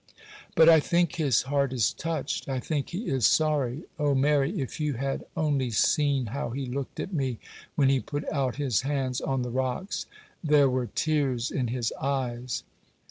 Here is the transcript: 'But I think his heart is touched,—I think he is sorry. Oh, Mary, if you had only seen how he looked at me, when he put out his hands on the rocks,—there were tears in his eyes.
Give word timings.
'But 0.55 0.67
I 0.67 0.79
think 0.79 1.17
his 1.17 1.43
heart 1.43 1.71
is 1.71 1.93
touched,—I 1.93 2.59
think 2.59 2.89
he 2.89 3.05
is 3.07 3.27
sorry. 3.27 3.83
Oh, 3.99 4.15
Mary, 4.15 4.59
if 4.59 4.79
you 4.79 4.93
had 4.93 5.25
only 5.37 5.69
seen 5.69 6.25
how 6.33 6.49
he 6.49 6.65
looked 6.65 6.99
at 6.99 7.13
me, 7.13 7.37
when 7.75 7.89
he 7.89 7.99
put 7.99 8.27
out 8.33 8.55
his 8.55 8.81
hands 8.81 9.21
on 9.21 9.43
the 9.43 9.51
rocks,—there 9.51 10.69
were 10.71 10.87
tears 10.87 11.51
in 11.51 11.67
his 11.67 11.93
eyes. 12.01 12.63